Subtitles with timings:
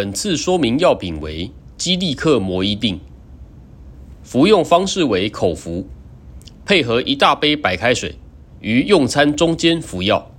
[0.00, 2.98] 本次说明药品为基利克摩伊定，
[4.22, 5.86] 服用方式为口服，
[6.64, 8.14] 配合一大杯白开水，
[8.60, 10.30] 于用餐中间服药。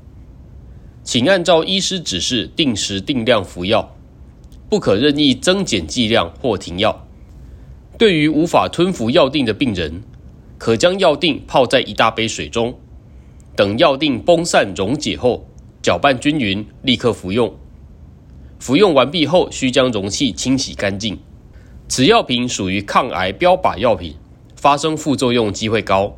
[1.03, 3.95] 请按照医师指示定时定量服药，
[4.67, 7.05] 不可任意增减剂量或停药。
[7.99, 10.01] 对于无法吞服药定的病人，
[10.57, 12.73] 可将药定泡在一大杯水中，
[13.55, 15.45] 等药定崩散溶解后，
[15.83, 17.53] 搅拌均匀，立刻服用。
[18.61, 21.17] 服用完毕后，需将容器清洗干净。
[21.87, 24.13] 此药品属于抗癌标靶药品，
[24.55, 26.15] 发生副作用机会高，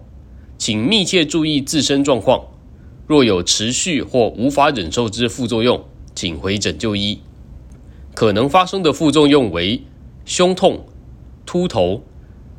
[0.57, 2.47] 请密切注意自身状况。
[3.07, 7.21] 若有持续或无法忍受之副作用，请回诊就医。
[8.13, 9.81] 可能发生的副作用为
[10.25, 10.85] 胸痛、
[11.45, 12.03] 秃头、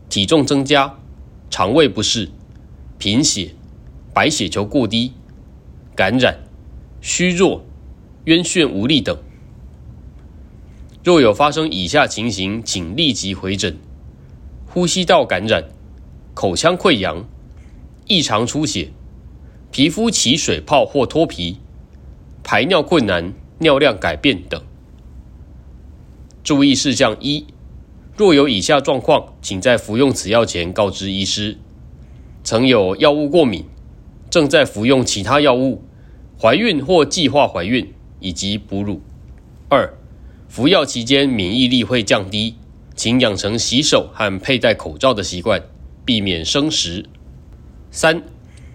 [0.09, 0.97] 体重增加、
[1.51, 2.31] 肠胃不适、
[2.97, 3.51] 贫血、
[4.15, 5.13] 白血球过低、
[5.95, 6.39] 感染、
[7.03, 7.63] 虚弱、
[8.25, 9.15] 晕眩无力等。
[11.05, 13.77] 若有发生以下情形，请立即回诊：
[14.67, 15.65] 呼吸道感染、
[16.33, 17.29] 口腔溃疡、
[18.07, 18.89] 异常出血、
[19.71, 21.59] 皮肤起水泡或脱皮、
[22.43, 24.59] 排尿困难、尿量改变等。
[26.43, 27.45] 注意事项一：
[28.17, 31.59] 若有以下状况，请在服用此药前告知医师：
[32.43, 33.67] 曾有药物过敏、
[34.31, 35.83] 正在服用其他药物、
[36.41, 39.03] 怀孕或计划怀孕以及哺乳。
[39.69, 39.93] 二
[40.55, 42.55] 服药期间免疫力会降低，
[42.95, 45.61] 请养成洗手和佩戴口罩的习惯，
[46.05, 47.07] 避免生食。
[47.91, 48.23] 三、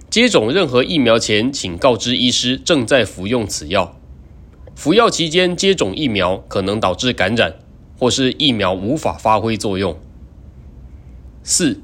[0.10, 3.98] 接种任何疫苗前，请告知医师正在服用此药。
[4.76, 7.56] 服药期间接种疫苗可能导致感染，
[7.98, 9.98] 或是疫苗无法发挥作用。
[11.44, 11.80] 四、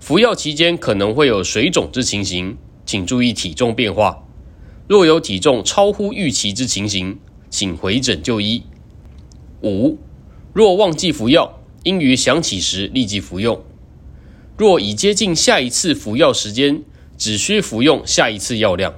[0.00, 4.24] 服药期间可能会有水肿之情形，请注意体重变化。
[4.88, 8.64] 若有体重超乎预期之情形，请回诊就医。
[9.62, 9.98] 五，
[10.52, 13.62] 若忘记服药，应于想起时立即服用。
[14.56, 16.82] 若已接近下一次服药时间，
[17.16, 18.94] 只需服用下一次药量，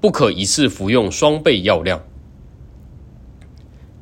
[0.00, 2.02] 不可一次服用双倍药量。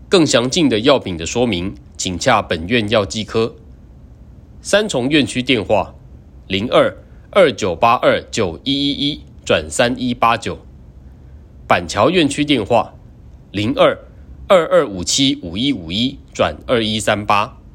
[0.09, 3.55] 更详尽的药品的说明，请洽本院药剂科。
[4.63, 5.95] 三重院区电话：
[6.47, 6.97] 零二
[7.31, 10.59] 二九八二九一一一转三一八九。
[11.67, 12.95] 板桥院区电话：
[13.53, 14.08] 零二。
[14.49, 17.58] 二二五七五一五一转二一三八。